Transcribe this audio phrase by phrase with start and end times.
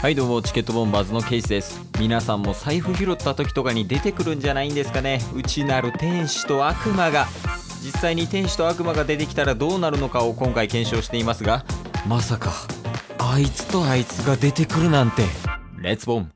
[0.00, 1.82] はいどうもチケットボンバーズのケイスです。
[1.98, 5.20] 皆さんも財布拾った時とかに出てくるんじゃないんですかね。
[5.34, 7.26] 内なる天使と悪魔が。
[7.82, 11.64] 実際に天使と悪魔が出てきたらどうなるのかを今回検証していますが
[12.08, 12.52] まさか
[13.18, 15.22] あいつとあいつが出てくるなんて。
[15.82, 16.32] レッツボン。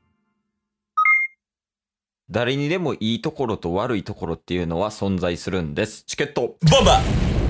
[2.29, 6.03] 誰にでもいいところと悪いところっていうのは存在するんです。
[6.03, 6.57] チケット。
[6.69, 7.42] ボンバー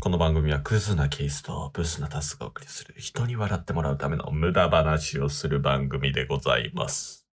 [0.00, 7.26] この番組はクズなケースとブスなタスがお送りする人に笑ってもらうための無駄話をする番組でございます。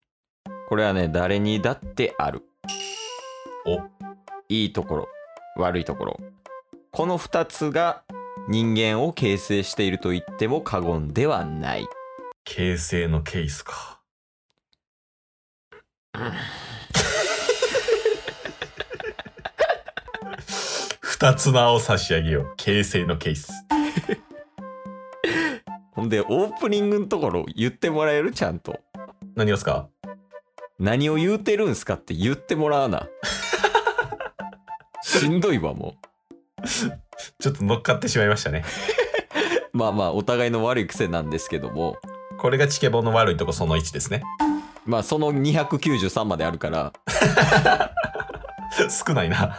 [0.68, 2.42] これはね誰にだってある。
[3.68, 3.82] お、
[4.50, 5.08] いいところ
[5.58, 6.20] 悪いところ。
[6.92, 8.02] この2つが
[8.50, 11.88] 人間を形成していると言っても過言ではない。
[12.46, 14.00] 形成のケースか。
[21.16, 22.54] 二つ名を差し上げよう。
[22.58, 23.50] 形成のケース。
[25.96, 28.82] ほんでオープニングのところ言ってもらえるちゃんと
[29.34, 29.88] 何をすか？
[30.78, 33.08] 何を言うてるんすかって言ってもらわな
[35.02, 35.96] しんどいわも
[37.40, 38.66] ちょっと乗っかってしまいましたね。
[39.74, 41.96] う まあまあお互いの悪い癖なんですけども
[42.40, 44.22] これがチケボンの悪いとこその1ですね。
[44.86, 46.92] まあその293まであるから
[49.08, 49.58] 少ないな。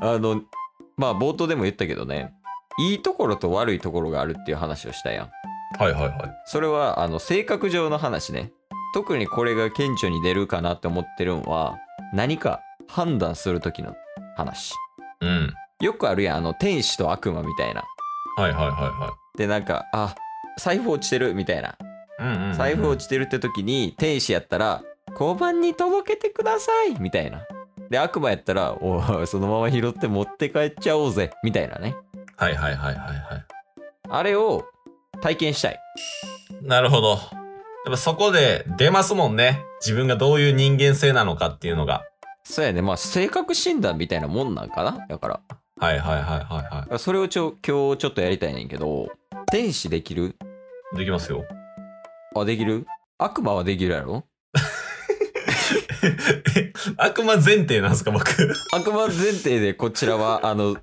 [0.00, 0.42] あの
[0.96, 2.32] まあ冒頭でも言ったけどね
[2.78, 5.30] いいところと悪いところがあるっていう話をしたやん。
[5.78, 6.12] はいはいはい。
[6.46, 8.52] それはあの性格上の話ね。
[8.94, 11.76] 特にこれが顕著に出るかなって思ってるんは
[12.14, 13.94] 何か判断する時の
[14.36, 14.72] 話。
[15.20, 15.52] うん。
[15.80, 17.84] よくあるやんあの天使と悪魔みたいな。
[18.36, 19.14] はいはいはいは。
[19.36, 20.14] でなんかあ
[20.58, 21.70] 財布落ちてるみたいな。
[21.70, 21.74] い
[22.20, 22.52] うんうんうんうん。
[22.54, 27.42] 財布落ちてるって時に天使やったら交番に届けてくださいみたいな
[27.90, 31.96] で悪魔やったらおい そのまま拾って持って帰っちゃおうぜみたいなね
[32.36, 33.44] はいはいはいはいはい。
[34.10, 34.64] あれを
[35.20, 35.80] 体験したい
[36.62, 37.10] なるほど。
[37.10, 37.18] やっ
[37.90, 39.62] ぱそこで出ますもんね。
[39.80, 42.04] 自分がどういう人間性なのかっていうのが。
[42.44, 45.40] そうやねまあ性格診断みたいなもんなんかなだから
[45.78, 49.08] はいはいはいはいはそれをちょ今日ちょっとやりたいねんけど
[49.50, 50.34] 天使できる？
[50.94, 50.96] い。
[50.98, 51.44] できますよ。
[52.36, 52.86] あできる？
[53.18, 54.24] 悪魔はできるやろ？
[56.96, 58.26] 悪魔前提なんですか、僕？
[58.72, 60.76] 悪魔前提でこちらはあの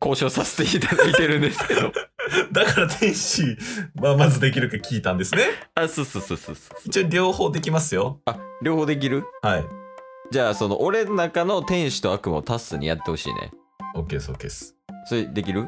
[0.00, 1.92] 交渉させていただいてるんですけど
[2.52, 3.56] だから天使
[4.00, 5.42] はまずできるか聞いたんですね。
[5.74, 8.20] あそうそうそうそう一応両方できますよ。
[8.26, 9.24] あ両方できる？
[9.42, 9.64] はい。
[10.30, 13.50] じゃあその俺の中の天使と悪魔をタッスにやってほしいね
[13.96, 14.76] OK です OK です。
[15.08, 15.66] それできる？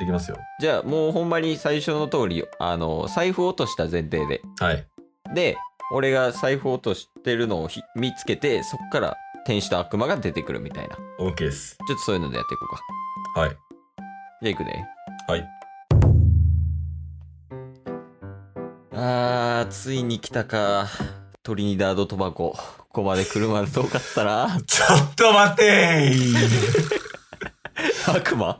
[0.00, 0.36] できますよ。
[0.60, 4.86] じゃあもうほんまに最初の通りあの財布落とした前提ではい。
[5.34, 5.56] で
[5.92, 10.96] 俺が財布落としてるのをひ見つけてそっから天使と悪魔が出てくるみたいな。
[10.96, 11.76] ち OK です。
[11.80, 12.66] ょっとそういうのでやっていこ
[13.34, 13.40] うか。
[13.40, 13.50] はい。
[13.50, 13.58] じゃ
[14.44, 14.84] あいくで
[15.26, 15.48] はい。
[18.92, 20.88] あーついに来たか。
[21.42, 24.60] トリニダード・トバコここまで来るまで遠かったな。
[24.66, 26.34] ちょっと待ってー。
[28.14, 28.56] 悪魔？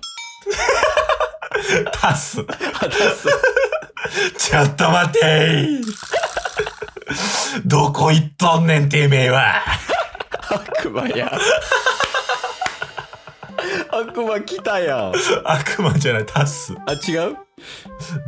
[1.92, 2.40] パス。
[2.40, 3.28] あタッス。
[4.36, 6.19] ちょっと待ってー
[7.66, 9.62] どこ行っとんねん、てめえは。
[10.50, 11.32] 悪魔や。
[13.92, 15.12] 悪魔来たやん。
[15.44, 16.74] 悪魔じゃない、タス。
[16.86, 17.36] あ違う？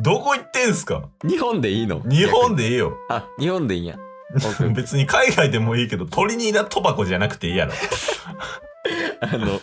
[0.03, 1.09] どこ行ってんすか？
[1.25, 2.03] 日本でいいの？
[2.05, 2.97] 日本でいいよ。
[3.09, 3.97] あ日本でいいんや。
[4.75, 7.73] 別に海外でもいいけど、トリニーダ・トバコじゃなくていいやろ。
[9.21, 9.61] あの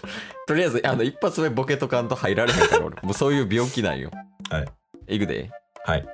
[0.48, 2.96] とりあえずあの一発目ボケとかんと入られへんから俺。
[3.02, 4.12] もうそういう病気なんよ。
[4.50, 4.60] は
[5.08, 5.16] い。
[5.16, 5.50] いくで。
[5.86, 6.06] はい。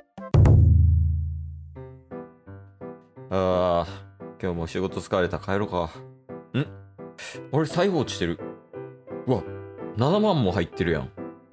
[3.30, 5.38] あー今日も仕事疲れた。
[5.38, 5.90] 帰ろうか。
[6.58, 6.66] ん？
[7.52, 8.38] 俺財布落ちてる。
[9.26, 9.42] うわ
[9.96, 11.10] 7万も入ってるやん。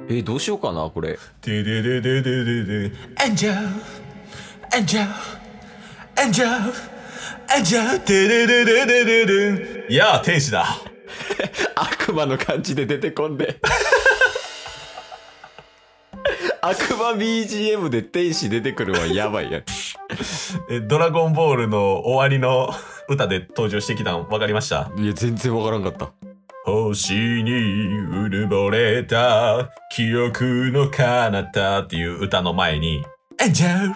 [0.09, 1.17] えーどうしようかなこれ。
[1.41, 2.95] ででででででで。
[3.25, 3.67] エンジェル
[4.75, 5.11] エンジェル
[6.21, 6.71] エンジェル
[7.55, 9.85] エンジェルででででででで。
[9.89, 10.65] いやあ、天使だ。
[11.75, 13.59] 悪魔の感じで出てこんで。
[16.61, 19.61] 悪魔 BGM で天使出てくるはやばいやん。
[19.61, 19.63] え、
[20.87, 22.69] ドラゴンボールの終わりの
[23.09, 24.91] 歌で登場してきたの分かりました？
[24.97, 26.11] いや全然わからんかった。
[26.65, 27.13] 星
[27.43, 33.03] にうぬぼれた記憶の彼方っていう歌の前に
[33.41, 33.93] エンジェル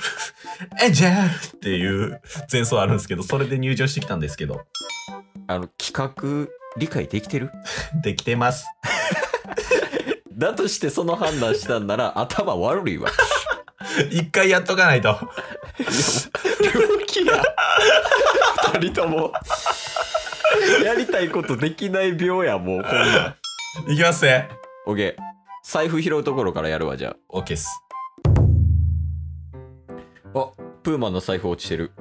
[0.84, 2.22] エンジェルっていう
[2.52, 4.62] 前奏あるんですけど、それで入場してきたんですけど、
[5.48, 5.94] あの企
[6.48, 7.52] 画理解できてる？
[8.04, 8.66] できてます。
[10.38, 13.10] だとしてその判断したんなら頭悪いわ。
[14.12, 15.18] 一回やっとかないと。
[15.80, 17.44] 病気や。
[18.74, 19.32] 二人とも。
[20.84, 23.36] やりたいことできない病やもうこんな
[23.88, 23.92] ん。
[23.92, 24.50] いきますね。
[24.86, 25.22] オッケー。
[25.64, 27.16] 財布拾うところからやるわじゃあ。
[27.30, 27.82] オッケーっす。
[30.34, 30.52] あ
[30.84, 31.92] プーマンの財布落ちてる。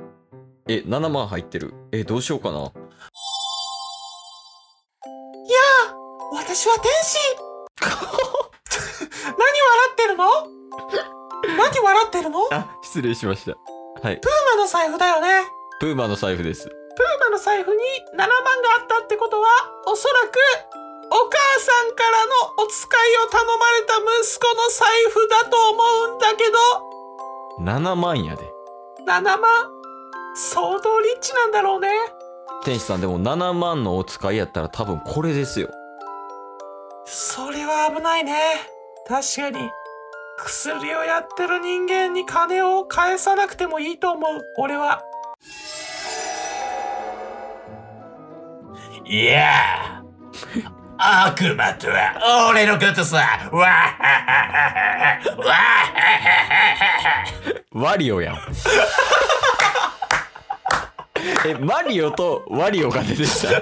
[0.69, 1.75] え7万入ってる。
[1.93, 2.73] えどうしようかな。
[6.33, 7.19] 私は天使。
[9.25, 9.39] 何笑
[9.93, 11.16] ってるの？
[11.57, 12.49] 何笑ってるの？
[12.49, 13.57] プーあ失礼しました
[14.03, 14.21] はい
[14.57, 15.29] マの財布だよね。
[15.81, 16.75] プーマの財布ですプー
[17.21, 17.77] マの財布に
[18.15, 18.31] 7万が
[18.81, 19.47] あったってことは、
[19.87, 20.39] おそらく、
[21.11, 22.33] お母さんからの
[22.65, 25.83] お使いを頼まれた息子の財布だと思
[26.13, 28.51] うんだけど、7万やで
[29.07, 29.41] 7万？
[30.35, 31.89] 相当リッチなんだろうね。
[32.65, 35.69] 天使さんでも7万のお使いやったら多分これですよ
[37.05, 38.35] それは危ないね。
[39.07, 39.71] 確かに。
[40.47, 44.43] 薬をやってる人間に金を返さなくてもいいと思う。
[44.59, 45.03] 俺は。
[49.05, 50.03] いや
[50.99, 53.17] 悪魔とは俺のことさ。
[53.17, 53.67] わはは
[54.23, 55.57] ははわは
[57.73, 58.37] ワリオやん。
[61.45, 63.61] えマリオとワリオが出てきた。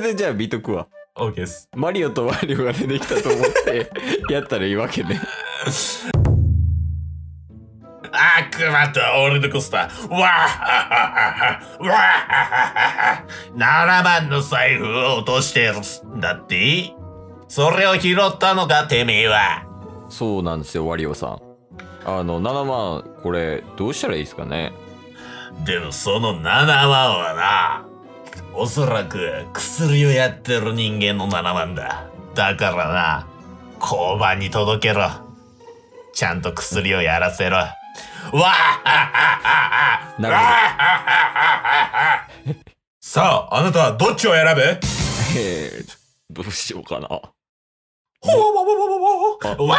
[0.00, 0.88] れでじゃあ見とくわ。
[1.16, 1.68] OK です。
[1.76, 3.90] マリオとワリオが出てきたと思って
[4.32, 5.20] やったらいいわけね。
[8.12, 10.90] 悪魔とは俺のことさわはは
[11.30, 12.00] はわは
[12.96, 13.24] は
[13.54, 15.74] 7万の財布を落としてる
[16.16, 16.92] んだって
[17.48, 19.64] それを拾ったのかてめえは
[20.08, 21.40] そうなんですよワリオさん
[22.04, 24.72] あの7万これどうしたらいいですかね
[25.64, 27.89] でもその7万はな、
[28.54, 32.06] おそらく薬をやってる人間の7万だ。
[32.34, 33.26] だからな、
[33.80, 35.08] 交番に届けろ。
[36.12, 37.56] ちゃんと薬をやらせろ。
[37.56, 37.76] わっは
[38.42, 38.54] っはっ
[39.12, 40.42] はっはなるほ
[42.52, 42.60] ど
[43.00, 44.60] さあ、あなたはどっちを選ぶ？
[45.36, 45.86] えー、
[46.30, 47.22] どうしようかなほ
[48.28, 49.78] わわわわわわわっはっはっはわっ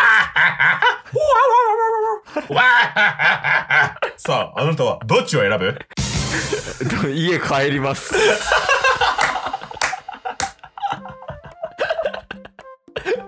[2.26, 5.78] はっはっはさあ、あなたはどっちを選ぶ
[7.14, 8.14] 家帰ります。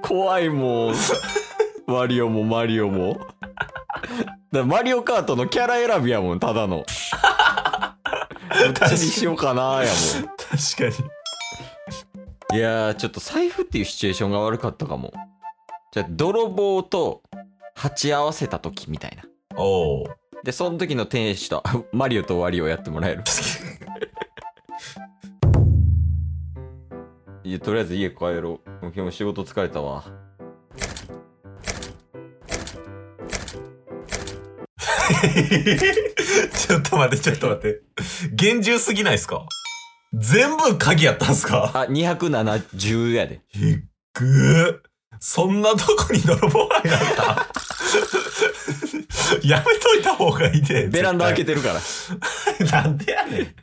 [0.02, 0.96] 怖いもん。
[1.88, 3.20] ワリオもマリオも。
[4.52, 6.78] だマリオカートのキャラ選びやもんただの。
[6.78, 6.84] ど
[8.70, 9.90] っちにしようかなや
[10.22, 11.04] も確か
[12.54, 12.56] に。
[12.56, 15.12] んいやーちょっと財布っていうシチュエーションが悪かったかも。
[15.92, 17.24] じゃあ泥棒と
[17.76, 19.24] 鉢合わせた時みたいな。
[19.58, 20.16] おう。
[20.44, 21.63] でその時の天使と
[21.94, 23.24] マリオとワリオやってもらえる。
[27.45, 28.69] いやとりあえず家帰ろう。
[28.81, 30.04] 今日も仕事疲れたわ。
[36.54, 37.81] ちょっと待って、ちょっと待って。
[38.34, 39.46] 厳重すぎないですか？
[40.13, 41.72] 全部鍵やったんすか？
[41.74, 43.42] あ270やで。
[43.56, 43.80] えっ
[44.13, 44.80] ぐー。
[45.19, 47.48] そんなとこに泥棒入られた？
[49.48, 50.88] やめといた方がいいで。
[50.88, 51.54] ベランダ開けて。
[51.54, 51.80] てるから
[52.84, 53.56] なんでやね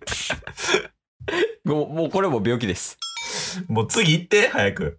[1.65, 2.97] もうもうこれも病気です
[3.69, 3.73] ん。
[3.73, 4.99] もう次行って、早く。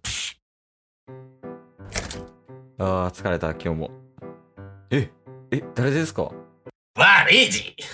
[2.78, 3.90] あー疲れた今日も
[4.90, 5.10] え
[5.50, 6.30] え誰ですか？
[6.96, 7.74] 悪いじ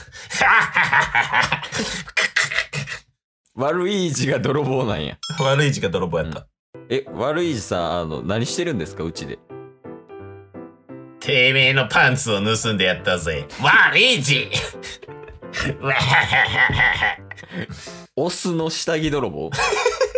[3.55, 6.47] 悪い字が泥棒なんや悪い字が泥棒やった。
[6.89, 9.03] え悪い字さんあの何してるんですか？
[9.05, 9.39] うちで
[11.29, 13.47] てめえのパンツを盗んでやったぜ。
[13.63, 14.49] 悪い字
[18.17, 19.51] オスの下着泥棒。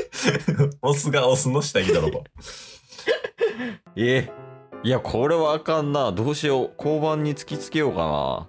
[0.82, 2.22] オスがオスの下着泥棒。
[3.98, 4.30] え
[4.84, 6.12] いやこれはあかんな。
[6.12, 6.74] どうしよう。
[6.78, 8.04] 交番に突きつけようかな。
[8.04, 8.46] ほ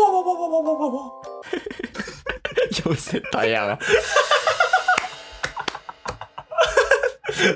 [0.00, 1.12] わわわわわわわわ
[2.70, 3.78] 寄せたやん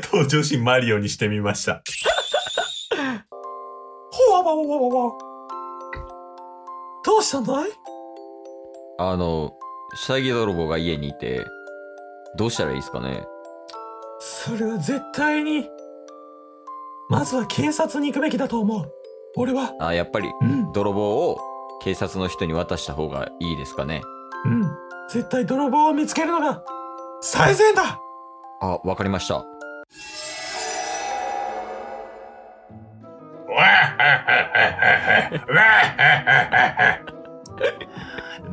[0.02, 1.82] 登場シーンマリオにしてみました。
[4.11, 5.12] ほわわわわわわ。
[7.04, 7.70] どうしたんだい？
[8.99, 9.52] あの
[9.94, 11.47] 下着泥棒が家にいて
[12.37, 13.25] どうしたらいいですかね？
[14.20, 15.68] それは絶対に、
[17.08, 18.92] まずは警察に行くべきだと思う。
[19.37, 21.38] 俺は、あやっぱりうん、泥棒を
[21.80, 24.02] 警察の人に渡した方がいいですかね？
[24.44, 24.62] うん。
[25.08, 26.64] 絶対泥棒を見つけるのが、
[27.20, 28.00] 最善だ。
[28.61, 29.44] あわかりました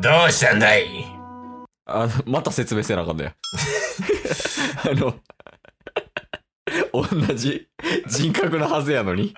[0.01, 1.05] どうしたんだい？
[1.87, 3.31] あのまた説明せなあかんだよ
[4.83, 5.13] あの
[6.91, 7.03] 同
[7.35, 7.67] じ
[8.07, 9.35] 人格のはずやのに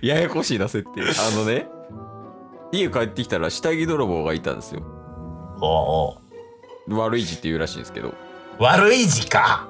[0.00, 1.02] ややこしいな設定。
[1.02, 1.66] あのね
[2.72, 4.82] 家帰ってきたら下着泥棒がいたんですよ。
[5.60, 6.20] おう
[6.90, 6.98] おう。
[6.98, 8.14] 悪い字って言うらしいんですけど。
[8.58, 9.66] 悪い字か。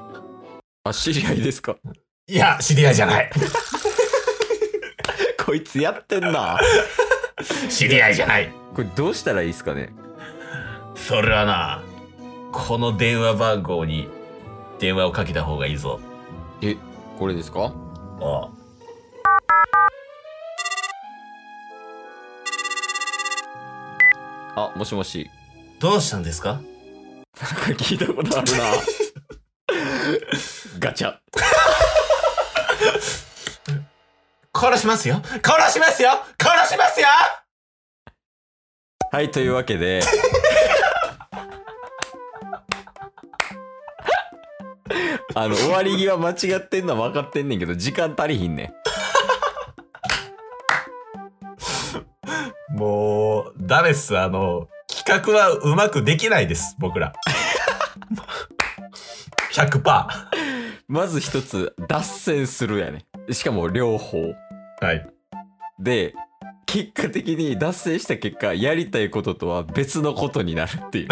[0.85, 1.77] あ知り合いですか？
[2.27, 3.31] いや、知り合いじゃない。
[5.49, 6.61] こいつやってんな。
[7.71, 8.53] 知り合いじゃない。
[8.75, 9.95] これどうしたらいいですかね？
[10.95, 11.83] それはな、
[12.53, 14.11] この電話番号に
[14.79, 16.01] 電話をかけた方がいいぞ。
[16.61, 16.77] え
[17.19, 17.73] これですか？
[18.21, 18.51] あ。
[24.55, 25.31] あもしもし。
[25.81, 26.53] どうしたんですか？
[26.55, 26.67] なんか
[27.73, 28.59] 聞いたことあるな。
[30.79, 31.17] ガチャ
[34.59, 35.23] 殺しますよ。
[35.43, 36.11] 殺しますよ。
[36.37, 37.07] 殺しますよ。
[39.11, 40.03] はいというわけで。
[45.35, 48.75] あの終わり際間違ってんのは分かってんねんけど時間足りひんねん。
[52.77, 54.19] もう、ダメっす。
[54.19, 57.13] あの、企画はうまくできないです、僕ら。
[59.53, 60.07] 100%。
[60.89, 63.05] まず一つ脱線するやね。
[63.31, 64.19] しかも両方
[64.81, 65.07] はい。
[65.79, 66.15] で
[66.67, 71.09] 結果的に脱線した結果やりたいこととは別のことになるっていう。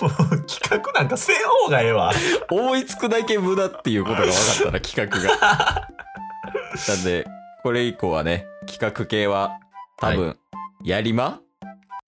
[0.00, 0.10] もう
[0.46, 2.12] 企画なんかせん方がええわ。
[2.50, 5.88] 思いつくだけ無駄っていうことが分かったな企画が。
[6.88, 7.26] なんで
[7.62, 9.58] これ以降はね企画系は
[9.96, 10.36] 多分、
[10.82, 11.40] やりま、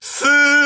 [0.01, 0.57] すー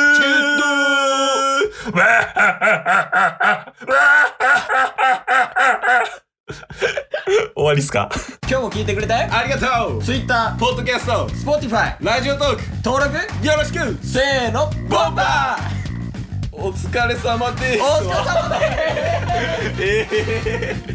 [7.71, 8.11] わりっすか？
[8.49, 10.03] 今日も聞いてくれてありがとう。
[10.03, 11.29] Twitter、ポッドキャスト。
[11.29, 12.63] Spotify ラジオトーク。
[12.85, 13.47] 登録？
[13.47, 13.97] よろしく。
[14.05, 14.67] せーの。
[14.89, 15.81] ボンバー。
[16.53, 17.83] お疲れ様です。
[17.83, 18.67] お疲れ様で
[19.77, 19.81] す。
[19.81, 20.90] ええ